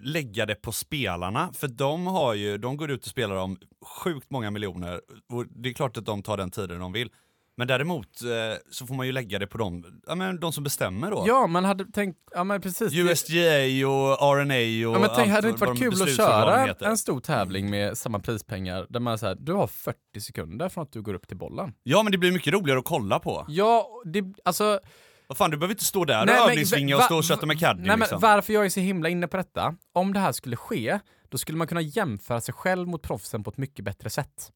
[0.02, 3.58] lägga det på spelarna, för de har ju, de går ut och spelar om
[4.02, 7.10] sjukt många miljoner, och det är klart att de tar den tiden de vill.
[7.56, 10.64] Men däremot eh, så får man ju lägga det på de, ja, men de som
[10.64, 11.24] bestämmer då.
[11.26, 12.92] Ja, man hade tänkt, ja men precis.
[12.92, 16.98] USGA och RNA och Ja, men tänk, hade det inte varit kul att köra en
[16.98, 21.02] stor tävling med samma prispengar där man säger du har 40 sekunder från att du
[21.02, 21.72] går upp till bollen?
[21.82, 23.44] Ja men det blir mycket roligare att kolla på.
[23.48, 24.80] Ja, det, alltså...
[25.26, 27.46] Vad fan, du behöver inte stå där Nej, och men övningsvinga och stå och kötta
[27.46, 28.20] med caddy Nej, men liksom.
[28.20, 31.58] varför jag är så himla inne på detta, om det här skulle ske, då skulle
[31.58, 34.52] man kunna jämföra sig själv mot proffsen på ett mycket bättre sätt.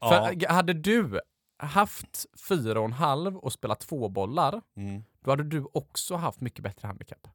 [0.00, 0.08] ja.
[0.08, 1.20] För hade du
[1.58, 5.02] haft fyra och en halv och spelat två bollar, Mm.
[5.24, 7.28] då hade du också haft mycket bättre handikapp.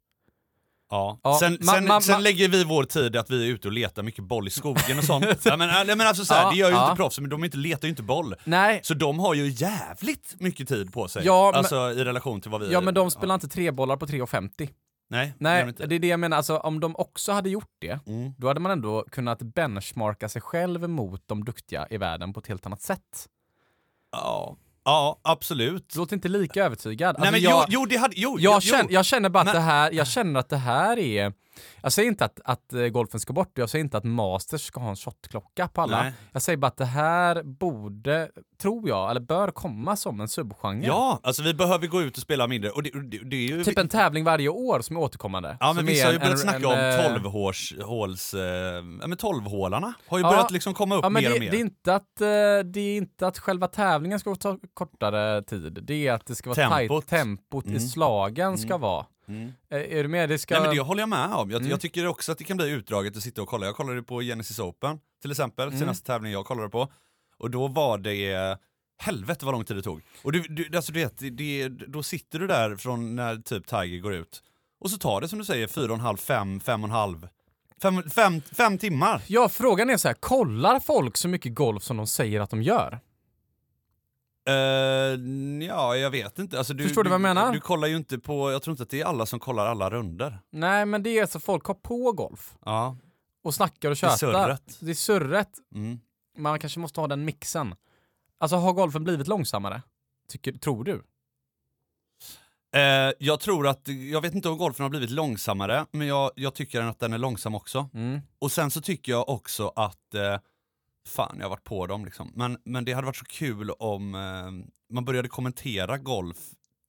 [0.90, 1.20] Ja.
[1.24, 3.68] Ja, sen ma- sen, ma- sen ma- lägger vi vår tid att vi är ute
[3.68, 5.26] och letar mycket boll i skogen och sånt.
[5.46, 6.86] ja, men, men alltså, så här, Ja, det gör ju ja.
[6.90, 8.36] inte proffsen, men de inte, letar ju inte boll.
[8.44, 11.26] Nej, Så de har ju jävligt mycket tid på sig.
[11.26, 12.72] Ja, men- alltså i relation till vad vi...
[12.72, 14.70] ja men de spelar inte tre bollar på 3,50.
[15.10, 15.88] Nej, det Nej, inte.
[15.88, 16.38] det är det jag menar.
[16.38, 18.34] Alltså, om de också hade gjort det, Mm.
[18.38, 22.48] då hade man ändå kunnat benchmarka sig själv mot de duktiga i världen på ett
[22.48, 23.28] helt annat sätt.
[24.12, 24.58] Ja.
[24.86, 25.90] Ja, absolut.
[25.94, 27.16] Du låter inte lika övertygad.
[27.20, 28.14] Nej Alltså, men jag, jo, jo, det hade...
[28.18, 30.58] Jo, jag, jo, känner, jag känner bara att Men- det här, jag känner att det
[30.58, 31.34] här är...
[31.82, 34.80] Jag säger inte att, att eh, golfen ska bort, jag säger inte att Masters ska
[34.80, 36.02] ha en shotklocka på alla.
[36.04, 36.14] Nej.
[36.32, 38.30] Jag säger bara att det här borde,
[38.62, 40.86] tror jag, eller bör komma som en subgenre.
[40.88, 42.70] Ja, alltså vi behöver gå ut och spela mindre.
[42.72, 43.64] Och det, det, det är ju...
[43.64, 45.58] Typ en tävling varje år som är återkommande.
[45.60, 48.42] Ja men vissa har ju börjat en- snacka en, om eh, 12 håls, håls, eh,
[49.02, 50.30] ja men 12-hålarna har ju Ja.
[50.32, 51.52] börjat liksom komma upp Ja, men mer det, och mer.
[51.52, 52.16] det, är inte att,
[52.74, 55.80] det är inte att själva tävlingen ska ta kortare tid.
[55.84, 57.08] Det är att det ska vara Tempot.
[57.08, 57.22] tajt.
[57.24, 57.80] Tempot i Mm.
[57.80, 59.06] slagen ska vara.
[59.28, 59.52] Mm.
[59.70, 60.30] Eh, Är du med?
[60.30, 60.54] Det ska...
[60.60, 61.52] Nej men det håller jag med om.
[61.52, 61.70] Jag, Mm.
[61.72, 63.66] jag tycker också att det kan bli utdraget att sitta och kolla.
[63.66, 65.80] Jag kollade på Genesis Open till exempel, Mm.
[65.80, 66.92] senaste tävlingen jag kollade på.
[67.38, 68.58] Och då var det,
[68.98, 70.02] helvete vad lång tid det tog.
[70.24, 73.68] Och du, du, alltså du vet, det, det, då sitter du där från när typ
[73.68, 74.44] Tiger går ut.
[74.80, 76.96] Och så tar det som du säger fyra och en halv, fem, fem och en
[76.96, 77.28] halv.
[77.82, 79.22] Fem, fem, fem timmar.
[79.28, 82.62] Ja, frågan är så här, kollar folk så mycket golf som de säger att de
[82.64, 83.00] gör?
[84.48, 84.54] Eh,
[85.68, 86.58] ja, jag vet inte.
[86.58, 87.54] Alltså, du, Förstår du vad jag menar?
[87.54, 89.90] Du kollar ju inte på, jag tror inte att det är alla som kollar alla
[89.90, 90.40] runder.
[90.52, 92.98] Nej, men det är så folk har på golf Ja.
[93.44, 94.18] och snackar och Det är tjötar.
[94.18, 94.78] surret.
[94.80, 95.50] Det är surret.
[95.76, 96.00] Mm.
[96.38, 97.76] Man kanske måste ha den mixen.
[98.40, 99.82] Alltså har golfen blivit långsammare?
[100.30, 101.04] Tycker, tror du?
[102.76, 106.54] Eh, jag tror att, jag vet inte om golfen har blivit långsammare, men jag, jag
[106.56, 107.90] tycker att den är långsam också.
[107.94, 108.22] Mm.
[108.40, 110.40] Och sen så tycker jag också att, eh,
[111.08, 114.16] fan jag har varit på dem liksom, men, men det hade varit så kul om
[114.16, 116.38] eh, man började kommentera golf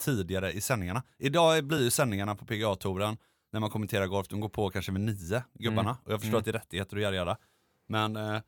[0.05, 1.03] tidigare i sändningarna.
[1.19, 3.17] Idag blir ju sändningarna på PGA-touren,
[3.53, 5.91] när man kommenterar golf, de går på kanske med nio, gubbarna.
[5.91, 6.03] Mm.
[6.05, 6.39] Och jag förstår Mm.
[6.39, 7.37] att det är rättigheter och yada yada.
[7.89, 8.41] Men eh,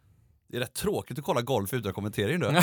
[0.50, 2.46] det är rätt tråkigt att kolla golf utan kommentering nu.
[2.46, 2.60] ja,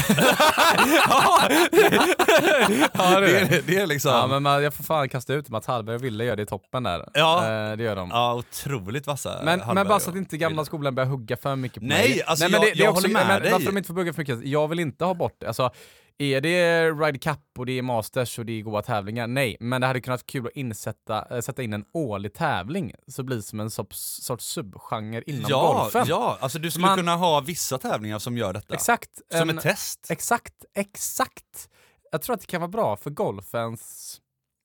[3.20, 4.12] det, är, det är liksom...
[4.12, 6.46] Ja, men man, jag får fan kasta ut Mats Hallberg och Wille gör det i
[6.46, 7.10] toppen där.
[7.14, 7.38] Ja.
[7.72, 8.10] Eh, det gör de.
[8.10, 11.80] Ja, otroligt vassa Men, men bara så att inte gamla skolan börjar hugga för mycket
[11.80, 12.24] på Nej, mig.
[12.24, 13.52] alltså men jag- det, det jag också, håller med men dig.
[13.52, 14.46] Varför de inte får bugga för mycket?
[14.46, 15.48] Jag vill inte ha bort det.
[15.48, 15.70] Alltså,
[16.18, 19.28] är det Ryder Cup och det är Masters och det är goda tävlingar?
[19.28, 22.94] Nej, men det hade kunnat vara kul att insätta, äh, sätta in en årlig tävling
[23.08, 26.06] så blir det som en sorts, sorts subgenre inom ja, golfen.
[26.08, 28.74] Ja, alltså du skulle Man- kunna ha vissa tävlingar som gör detta.
[28.74, 29.10] Exakt.
[29.32, 30.08] Som en- ett test.
[30.12, 31.70] Exakt, exakt.
[32.12, 34.18] Jag tror att det kan vara bra för golfens...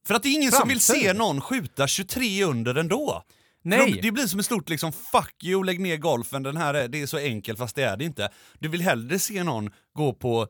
[0.07, 1.03] För att det är ingen som vill Framtid.
[1.05, 3.23] se någon skjuta 23 under ändå.
[3.63, 3.95] Nej!
[3.95, 6.89] För Det blir som ett stort liksom, fuck you, lägg ner golfen, den här är,
[6.89, 8.29] det är så enkelt fast det är det inte.
[8.59, 10.47] Du vill hellre se någon gå på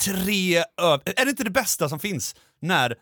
[0.00, 1.12] tre över...
[1.20, 2.34] Är det inte det bästa som finns?
[2.62, 2.94] När,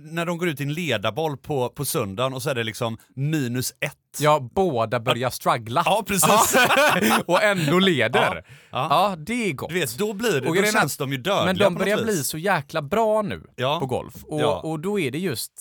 [0.00, 2.98] när de går ut i en ledarboll på, på söndagen och så är det liksom
[3.14, 3.92] minus ett.
[4.18, 5.82] Ja, båda börjar struggla.
[5.84, 6.56] Ja, precis.
[7.26, 8.34] och ändå leder.
[8.34, 9.16] Ja, Ja, ja.
[9.16, 9.68] det är gott.
[9.68, 12.04] Du vet, då blir det, Och då är känns de ju dödliga Men de börjar
[12.04, 13.80] bli så jäkla bra nu Ja.
[13.80, 14.14] på golf.
[14.24, 14.60] Och, Ja.
[14.60, 15.52] och då är det just,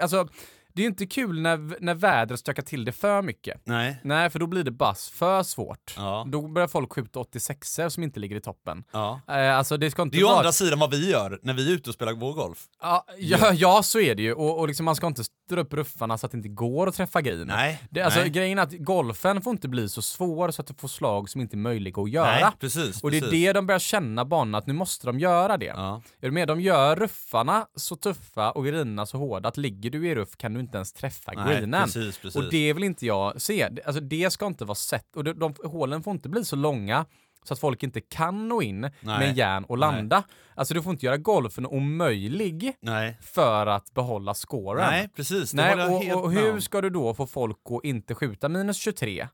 [0.00, 0.28] alltså
[0.72, 3.60] det är inte kul när, när vädret stökar till det för mycket.
[3.64, 4.00] Nej.
[4.04, 5.94] Nej, för då blir det bass för svårt.
[5.96, 6.26] Ja.
[6.28, 8.84] Då börjar folk skjuta 86 som inte ligger i toppen.
[8.92, 9.20] Ja.
[9.28, 10.36] Eh, alltså det ska inte Det är ju vara...
[10.36, 12.58] andra sidan vad vi gör när vi är ute och spelar vår golf.
[12.82, 14.32] Ja, ja, ja, så är det ju.
[14.32, 16.94] Och, och liksom, man ska inte dra upp ruffarna så att det inte går att
[16.94, 17.46] träffa green.
[17.46, 17.82] Nej.
[17.90, 18.30] Det, alltså, Nej.
[18.30, 21.40] Grejen är att golfen får inte bli så svår så att du får slag som
[21.40, 22.32] inte är möjliga att göra.
[22.32, 23.02] Nej, precis.
[23.02, 23.40] Och det är precis.
[23.40, 25.64] det de börjar känna banan, att nu måste de göra det.
[25.66, 26.02] Ja.
[26.20, 26.48] Är du med?
[26.48, 30.54] De gör ruffarna så tuffa och greenerna så hårda att ligger du i ruff kan
[30.54, 31.84] du inte ens träffa Nej, greenen.
[31.84, 32.36] precis, precis.
[32.36, 33.68] Och det vill inte jag se.
[33.84, 35.16] Alltså det ska inte vara sett.
[35.16, 37.06] Och de, de, hålen får inte bli så långa
[37.44, 38.90] Så att folk inte kan nå in Nej.
[39.00, 40.22] med järn och landa.
[40.54, 43.18] Alltså du får inte göra golfen omöjlig Nej.
[43.22, 44.90] för att behålla scoren.
[44.90, 45.50] Nej, precis.
[45.50, 49.28] Det Nej, och, och hur ska du då få folk att inte skjuta minus 23?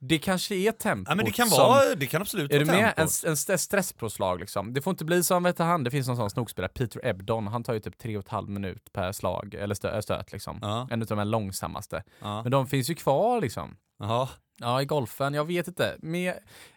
[0.00, 1.58] Det kanske är tempot Ja, men det kan som...
[1.58, 2.84] vara, det kan absolut Är du vara med?
[2.88, 3.24] En, tempot.
[3.24, 4.74] en st- stresspåslag liksom.
[4.74, 7.46] Det får inte bli som, vet du, han, det finns någon sån snokspelare, Peter Ebdon,
[7.46, 10.58] han tar ju typ tre och ett halv minut per slag, eller stö, stöt liksom.
[10.62, 10.88] Ja.
[10.90, 12.02] En utav de här långsammaste.
[12.20, 12.42] Ja.
[12.42, 13.76] Men de finns ju kvar liksom.
[13.98, 14.28] Jaha.
[14.58, 15.96] Ja, i golfen, jag vet inte.
[16.02, 16.34] Mer,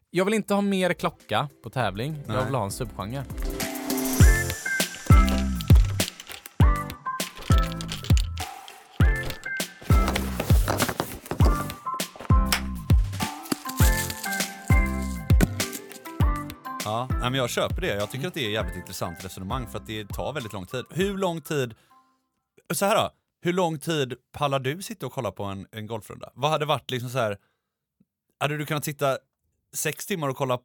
[0.09, 2.45] jag vill inte ha mer klocka på tävling, jag Nej.
[2.45, 3.23] vill ha en subgenre.
[17.21, 17.87] Nej, men jag köper det.
[17.87, 20.65] Jag tycker att det är ett jävligt intressant resonemang för att det tar väldigt lång
[20.65, 20.85] tid.
[20.89, 21.75] Hur lång tid,
[22.73, 26.31] så här då, hur lång tid pallar du sitta och kolla på en, en golfrunda?
[26.35, 27.37] Vad hade varit liksom så här,
[28.39, 29.17] hade du kunnat sitta
[29.73, 30.59] sex timmar och kolla,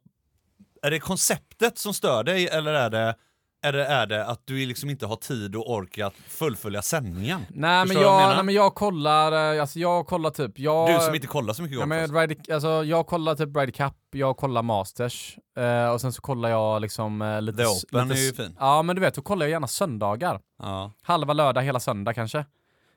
[0.81, 3.15] är det konceptet som stör dig eller är det,
[3.61, 7.39] det, är det att du liksom inte har tid och ork att fullfölja sändningen?
[7.49, 10.89] Nej men, Förstår jag jag, nej men jag kollar, eh, alltså jag kollar typ, jag...
[10.99, 11.89] Du som inte kollar så mycket Ja, golf.
[11.89, 12.15] men alltså.
[12.19, 16.49] Ryder, alltså, jag kollar typ Ryder Cup, jag kollar Masters eh, och sen så kollar
[16.49, 17.57] jag liksom eh, lite...
[17.57, 18.55] The Open lite är ju fin.
[18.59, 20.39] Ja men du vet, då kollar jag gärna söndagar.
[20.59, 20.91] ja.
[21.01, 22.45] Halva lördag, hela söndag kanske.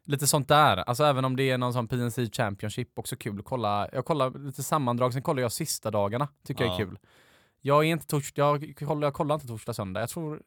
[0.06, 0.76] Lite sånt där.
[0.76, 3.88] Alltså även om det är någon sån PNC Championship, också kul att kolla.
[3.92, 6.28] Jag kollar lite sammandrag, sen kollar jag sista dagarna.
[6.46, 6.86] Tycker jag är Ja.
[6.86, 6.98] kul.
[7.60, 10.00] Jag är inte tors- jag, kollar, jag kollar inte torsdag, söndag.
[10.00, 10.42] Jag tror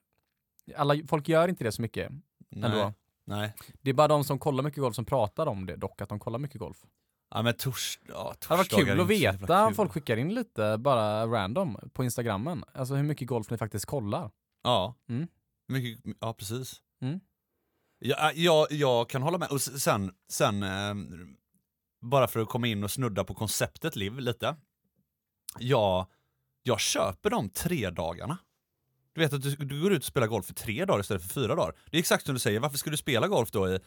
[0.75, 2.11] alla, folk gör inte det så mycket
[2.49, 2.71] Nej.
[2.71, 2.93] ändå.
[3.25, 3.53] Nej.
[3.81, 6.19] Det är bara de som kollar mycket golf som pratar om det dock, att de
[6.19, 6.77] kollar mycket golf.
[7.35, 9.75] Ja men tors, ja, Det hade varit torsdagar kul att veta kul.
[9.75, 12.63] folk skickar in lite bara random på instagrammen.
[12.73, 14.31] Alltså hur mycket golf ni faktiskt kollar.
[14.63, 15.27] Ja, Mm.
[15.67, 16.81] mycket, ja precis.
[17.01, 17.19] Mm.
[17.99, 19.49] Ja, jag, jag kan hålla med.
[19.51, 20.93] Och sen, sen eh,
[22.01, 24.55] bara för att komma in och snudda på konceptet liv lite.
[25.59, 26.07] Ja,
[26.63, 28.37] jag köper de tre dagarna.
[29.13, 31.29] Du vet att du, du går ut och spelar golf för tre dagar istället för
[31.29, 31.75] fyra dagar.
[31.91, 33.79] Det är exakt som du säger, varför ska du spela golf då i,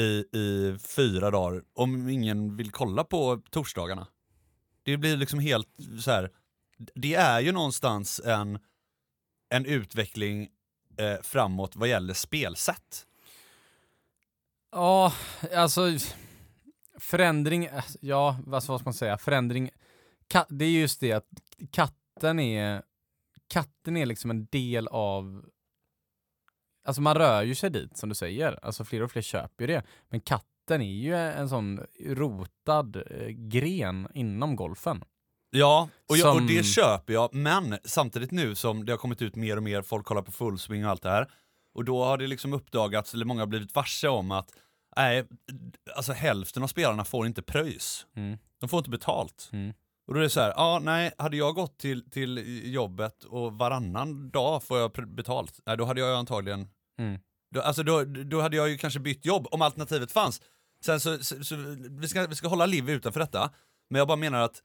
[0.00, 4.06] i, i fyra dagar om ingen vill kolla på torsdagarna?
[4.82, 5.68] Det blir liksom helt
[6.00, 6.30] så här.
[6.94, 8.58] det är ju någonstans en,
[9.48, 10.48] en utveckling
[10.96, 13.06] eh, framåt vad gäller spelsätt.
[14.72, 15.12] Ja,
[15.54, 15.82] alltså
[16.98, 17.68] förändring,
[18.00, 19.70] ja vad ska man säga, förändring,
[20.48, 21.28] det är just det att
[22.20, 22.82] katten är,
[23.48, 25.44] katten är liksom en del av,
[26.86, 29.66] alltså man rör ju sig dit som du säger, alltså fler och fler köper ju
[29.74, 35.04] det, men katten är ju en sån rotad eh, gren inom golfen.
[35.50, 39.22] Ja, och, jag, och Som- det köper jag, men samtidigt nu som det har kommit
[39.22, 41.30] ut mer och mer, folk kollar på fullswing och allt det här,
[41.74, 44.52] och då har det liksom uppdagats, eller många har blivit varse om att
[44.96, 45.24] nej,
[45.96, 48.06] alltså hälften av spelarna får inte pröjs.
[48.16, 48.38] Mm.
[48.60, 49.48] De får inte betalt.
[49.52, 49.74] Mm.
[50.06, 53.52] Och då är det så här, ja nej, hade jag gått till, till jobbet och
[53.52, 57.20] varannan dag får jag betalt, nej då hade jag antagligen Mm.
[57.54, 60.40] då, alltså då, då hade jag ju kanske bytt jobb om alternativet fanns.
[60.84, 61.56] Sen så, så, så
[61.90, 63.50] vi, ska, vi ska hålla liv utanför detta,
[63.90, 64.62] men jag bara menar att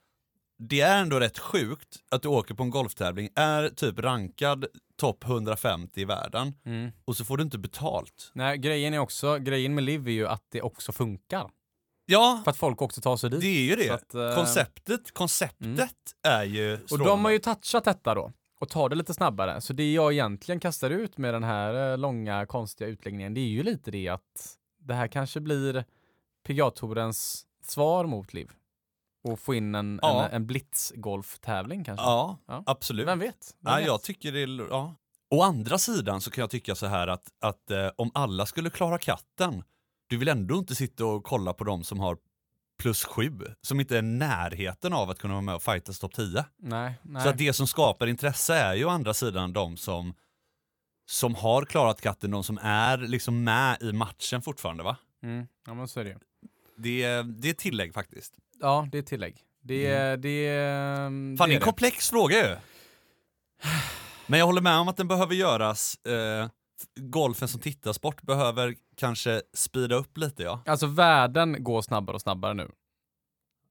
[0.70, 4.66] det är ändå rätt sjukt att du åker på en golftävling, är typ rankad
[4.98, 6.92] topp 150 i världen Mm.
[7.06, 8.32] och så får du inte betalt.
[8.34, 11.50] Nej, grejen är också, grejen med liv är ju att det också funkar.
[12.06, 13.42] Ja, För att folk också tar sig dit.
[13.42, 13.90] det är ju det.
[13.90, 15.96] Att, eh, konceptet, konceptet
[16.28, 17.10] är ju Och strålande.
[17.12, 19.62] de har ju touchat detta då och tar det lite snabbare.
[19.62, 23.48] Så det jag egentligen kastar ut med den här eh, långa konstiga utläggningen, det är
[23.50, 25.86] ju lite det att det här kanske blir
[26.48, 28.52] PGA-tourens svar mot Liv.
[29.24, 30.26] Och få in en, Ja.
[30.26, 32.06] en, en blitzgolftävling kanske.
[32.06, 32.64] Ja, Ja.
[32.66, 33.08] absolut.
[33.08, 33.56] Vem vet?
[33.60, 33.86] Vem Ja, vet?
[33.88, 34.96] jag tycker det är, ja.
[35.30, 38.70] Å andra sidan så kan jag tycka så här att, att eh, om alla skulle
[38.70, 39.64] klara katten,
[40.08, 42.18] du vill ändå inte sitta och kolla på de som har
[42.80, 46.46] plus sju, som inte är närheten av att kunna vara med och fightas topp 10.
[46.58, 47.24] Nej, nej.
[47.24, 50.14] Så att det som skapar intresse är ju å andra sidan de som,
[51.06, 54.98] som har klarat katten, de som är liksom med i matchen fortfarande va?
[55.24, 55.48] Mm.
[55.68, 56.18] Ja men så är det.
[56.78, 58.34] Det, är- det är tillägg faktiskt.
[58.62, 59.38] Ja, det är tillägg.
[59.64, 60.18] Det är...
[60.18, 61.38] Det Mm.
[61.38, 62.56] Fan det är det en komplex fråga ju.
[64.28, 66.48] Men jag håller med om att den behöver göras, eh,
[66.96, 70.62] golfen som tittarsport behöver kanske speeda upp lite ja.
[70.66, 72.72] Alltså världen går snabbare och snabbare nu.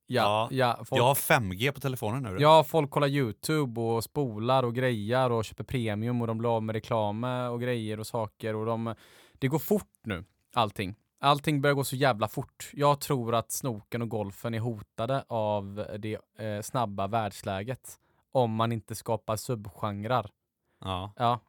[0.07, 2.37] Ja, ja, folk, Jag har 5G på telefonen nu.
[2.41, 6.63] ja, folk kollar YouTube och spolar och grejar och köper premium och de blir av
[6.63, 8.95] med reklam och grejer och saker och de,
[9.33, 10.95] det går fort nu, allting.
[11.21, 12.71] Allting börjar gå så jävla fort.
[12.73, 17.99] Jag tror att snoken och golfen är hotade av det eh, snabba världsläget.
[18.33, 20.31] Om man inte skapar subgenrer.
[20.81, 21.13] Ja.
[21.17, 21.41] Ja,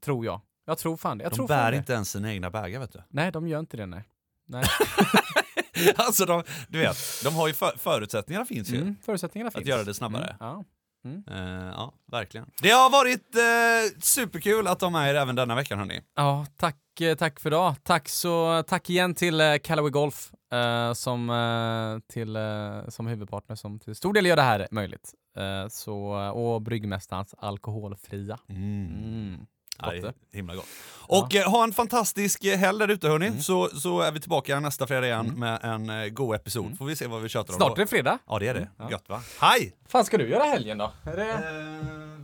[0.00, 0.40] tror jag.
[0.64, 1.24] Jag tror fan det.
[1.24, 1.76] Jag De tror bär det.
[1.76, 3.02] inte ens sina egna bägar vet du.
[3.08, 4.04] Nej, de gör inte det nej.
[4.48, 4.64] Nej.
[5.96, 8.76] alltså de, du vet, de har ju för, förutsättningarna finns ju.
[8.76, 9.66] Mm, förutsättningarna finns.
[9.66, 10.24] göra det snabbare.
[10.24, 10.64] Mm, ja.
[11.04, 11.24] Mm.
[11.30, 12.50] Eh, ja, verkligen.
[12.62, 16.00] Det har varit eh, superkul att de är här även denna veckan hörni.
[16.16, 17.74] Ja, tack, eh, tack för idag.
[17.82, 22.36] Tack, så, tack igen till eh, Callaway Golf eh, som, till,
[22.88, 25.12] som huvudpartner som till stor del gör det här möjligt.
[25.70, 28.38] Så, och Bryggmästarens alkoholfria.
[28.48, 29.46] Mm.
[29.78, 30.66] Ja, himla gott.
[31.06, 33.40] Och eh, ha en fantastisk eh, helg där ute hörni, Mm.
[33.42, 36.78] så, så är vi tillbaka nästa fredag igen med en eh, god episod.
[36.78, 38.18] Får vi se vad vi tjötar om Snart är det fredag.
[38.28, 38.68] Ja det är det.
[38.78, 38.90] Ja.
[38.90, 39.22] Gött va?
[39.40, 39.76] Hej!
[39.88, 40.92] fan ska du göra helgen då?
[41.04, 41.30] Är det...
[41.32, 41.38] Eh,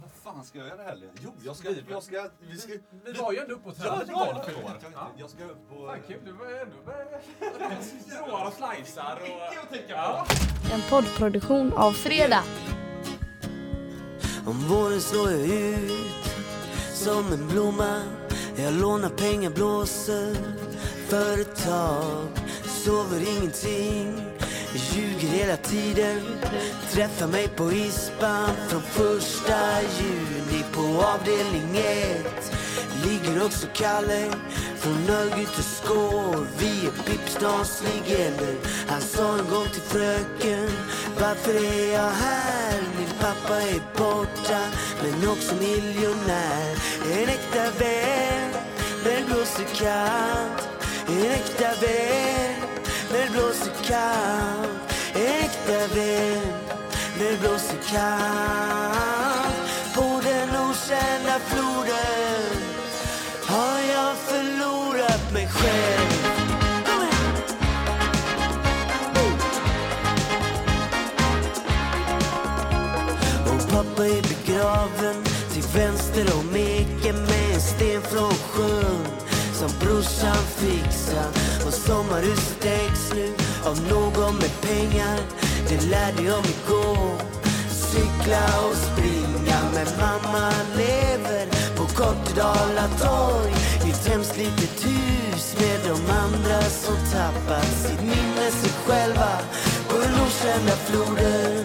[0.02, 1.10] vad fan ska jag göra helgen?
[1.24, 1.68] Jo, jag ska...
[1.90, 2.72] Jag ska vi ska
[3.04, 5.86] Vi var ju ändå uppe och Ja, tränade ja, golf i jag ska upp på...
[5.86, 6.76] Fan kul, du var ändå
[8.06, 9.76] stråar och slicear och...
[9.88, 10.26] Ja.
[10.72, 12.42] En poddproduktion av Fredag.
[14.46, 16.37] Om våren slår ut
[16.98, 18.02] som en blomma.
[18.56, 20.36] Jag lånar pengar, blåser
[21.08, 22.28] företag.
[22.84, 24.22] Sover ingenting,
[24.74, 26.20] ljuger hela tiden.
[26.90, 30.64] Träffar mig på hispan från första juni.
[30.72, 32.52] På avdelning ett
[33.04, 34.30] Ligger också Kalle
[34.76, 35.62] från Örgryte
[36.58, 38.56] Vi är Pippstans legender
[38.88, 40.70] Han sa en gång till fröken
[41.20, 42.97] Varför är jag här?
[43.20, 44.60] Pappa är borta
[45.02, 46.76] Men också miljonär.
[47.12, 48.50] En äkta vän
[49.04, 50.68] När det blåser kallt.
[51.08, 52.54] En äkta vän
[53.12, 54.92] När det blåser kallt.
[55.14, 56.52] En äkta vän
[57.18, 59.54] När det blåser kallt.
[59.94, 62.68] På den okända floden
[63.46, 65.97] har jag förlorat mig själv.
[75.74, 79.06] Vänster om eken med en sten från sjön
[79.52, 81.64] som brorsan fixat.
[81.66, 83.32] och sommarhuset ägs nu
[83.64, 85.18] av någon med pengar.
[85.68, 87.18] Det lärde jag mig gå
[87.70, 93.52] cykla och springa men mamma lever på Kortedala torg.
[93.86, 99.38] I ett hemskt litet hus med de andra som tappat sitt minne sig själva
[99.88, 101.64] på den okända floden.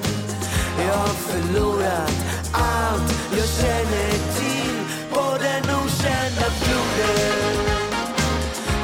[0.88, 4.78] Jag har förlorat allt jag känner till.
[5.10, 7.58] På den okända floden.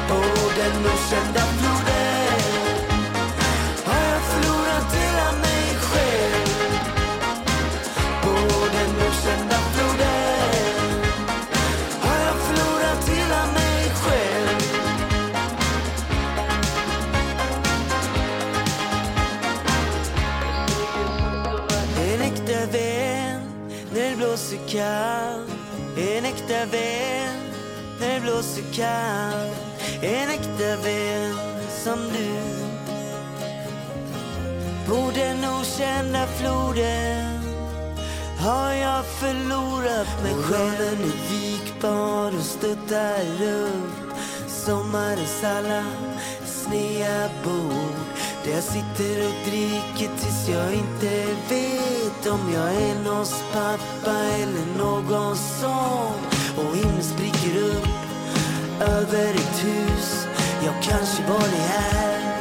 [0.07, 0.21] På
[0.57, 1.88] den okända floden.
[24.69, 25.45] Blåser
[25.97, 27.39] En äkta vän.
[27.99, 29.57] När det blåser kallt
[30.01, 31.35] En äkta vän
[31.83, 32.39] som du.
[34.87, 37.39] På den okända floden.
[38.39, 40.77] Har jag förlorat mig själv?
[40.77, 44.13] Sjön är vikbar och stöttar upp.
[44.47, 45.85] Sommarens alla
[46.45, 48.18] snea bord.
[48.43, 54.77] Där jag sitter och dricker tills jag inte vet Om jag är någons pappa eller
[54.77, 56.19] någon son.
[56.57, 57.87] Och himlen spricker upp
[58.81, 60.27] över ett hus.
[60.65, 62.39] Jag kanske var det här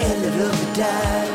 [0.00, 1.28] eller över där.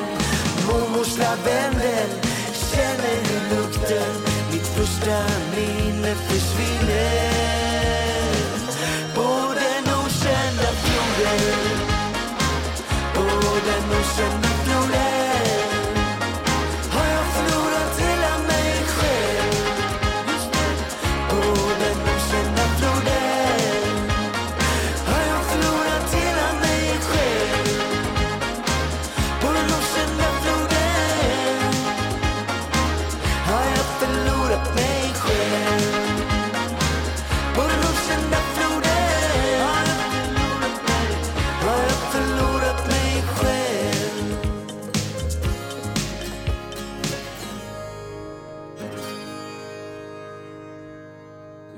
[0.67, 2.09] Mormors lavendel
[2.53, 4.13] känner du lukten.
[4.51, 5.23] Mitt första
[5.55, 7.32] minne försvinner.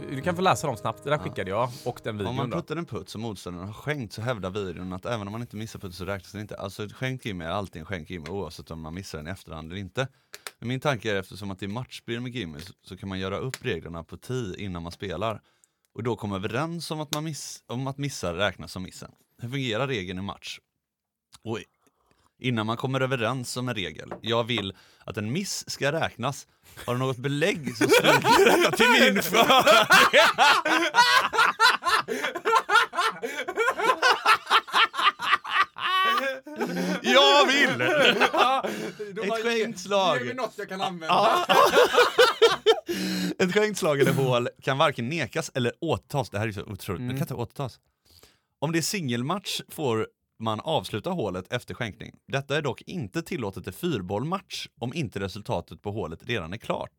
[0.09, 1.03] Du kan få läsa dem snabbt.
[1.03, 2.57] Det där skickade jag och den Om videon man då.
[2.57, 5.55] puttar en putt som motståndaren har skänkt så hävdar videon att även om man inte
[5.55, 6.55] missar putten så räknas den inte.
[6.55, 9.31] Alltså ett skänk Jimmy är alltid en skänk Jimmy oavsett om man missar den i
[9.31, 10.07] efterhand eller inte.
[10.59, 13.19] Men min tanke är eftersom att det är matchspel med Jimmy så, så kan man
[13.19, 15.41] göra upp reglerna på 10 innan man spelar.
[15.95, 19.11] Och då komma överens om att, man miss, om att missa räknas som missen.
[19.41, 20.59] Hur fungerar regeln i match?
[21.43, 21.59] Och
[22.39, 24.73] innan man kommer överens om en regel, jag vill
[25.05, 26.47] att en miss ska räknas.
[26.85, 29.85] Har du något belägg så stryker detta till min fördel.
[37.01, 37.77] Jag vill!
[39.15, 40.17] Då Ett ge- skänkslag.
[40.19, 41.45] Ge mig något jag kan använda.
[43.39, 46.29] Ett skänkslag eller hål kan varken nekas eller återtas.
[46.29, 47.07] Det här är så otroligt, Mm.
[47.07, 47.79] det kan inte återtas.
[48.59, 50.07] Om det är singelmatch får
[50.39, 52.15] man avsluta hålet efter skänkning.
[52.27, 56.91] Detta är dock inte tillåtet i fyrbollmatch om inte resultatet på hålet redan är klart.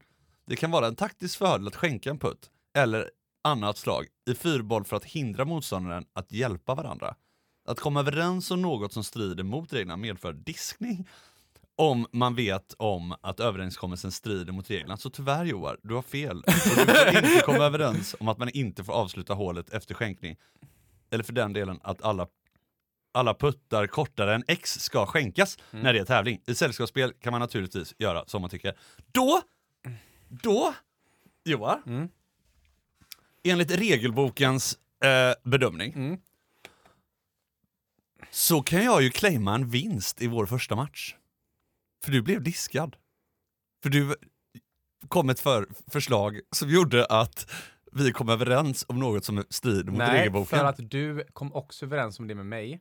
[0.47, 3.11] Det kan vara en taktisk fördel att skänka en putt eller
[3.45, 7.15] annat slag i fyrboll för att hindra motståndaren att hjälpa varandra.
[7.69, 11.07] Att komma överens om något som strider mot reglerna medför diskning
[11.77, 14.97] om man vet om att överenskommelsen strider mot reglerna.
[14.97, 16.39] Så tyvärr Joar, du har fel.
[16.39, 20.37] Och du får inte komma överens om att man inte får avsluta hålet efter skänkning.
[21.11, 22.27] Eller för den delen att alla,
[23.17, 26.41] alla puttar kortare än X ska skänkas när det är tävling.
[26.47, 28.77] I sällskapsspel kan man naturligtvis göra som man tycker.
[29.13, 29.43] Då,
[30.29, 30.75] då,
[31.45, 32.09] Joar, Mm.
[33.45, 36.19] enligt regelbokens eh, bedömning Mm.
[38.31, 41.15] så kan jag ju claima en vinst i vår första match.
[42.05, 42.97] För du blev diskad.
[43.83, 44.15] För du
[45.09, 47.51] kom ett för förslag som gjorde att
[47.93, 50.59] vi kom överens om något som strider mot Nej, regelboken.
[50.59, 52.81] för att du kom också överens om det med mig.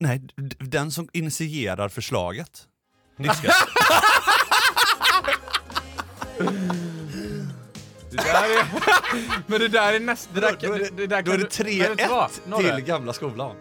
[0.00, 0.20] Nej,
[0.58, 2.62] den som initierar förslaget
[3.16, 3.54] diskas.
[8.10, 8.66] Det där är...
[9.46, 10.40] Men det där är nästa...
[10.40, 12.40] Då, är det, det där då är kan det du- Men vet du vad, 3-1
[12.46, 12.76] Norre?
[12.76, 13.56] till gamla skolan.